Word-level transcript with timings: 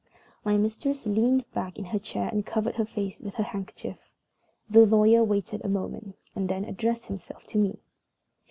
My 0.43 0.57
mistress 0.57 1.05
leaned 1.05 1.45
back 1.51 1.77
in 1.77 1.85
her 1.85 1.99
chair 1.99 2.27
and 2.27 2.43
covered 2.43 2.77
her 2.77 2.85
face 2.85 3.19
with 3.19 3.35
her 3.35 3.43
handkerchief. 3.43 3.99
The 4.67 4.83
lawyer 4.83 5.23
waited 5.23 5.63
a 5.63 5.69
moment, 5.69 6.15
and 6.35 6.49
then 6.49 6.65
addressed 6.65 7.05
himself 7.05 7.45
to 7.45 7.59
me. 7.59 7.77